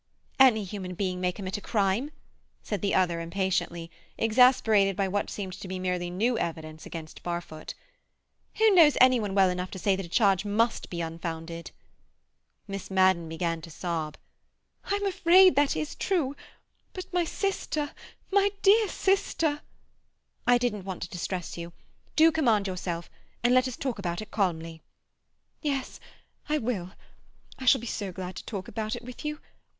[0.39, 2.09] "Any human being may commit a crime,"
[2.63, 7.75] said the other impatiently, exasperated by what seemed to be merely new evidence against Barfoot.
[8.57, 11.69] "Who knows any one well enough to say that a charge must be unfounded?"
[12.67, 14.17] Miss Madden began to sob.
[14.85, 16.35] "I'm afraid that is true.
[16.93, 19.61] But my sister—my dear sister—"
[20.47, 21.73] "I didn't want to distress you.
[22.15, 23.07] Do command yourself,
[23.43, 24.81] and let us talk about it calmly."
[25.61, 29.39] "Yes—I will—I shall be so glad to talk about it with you.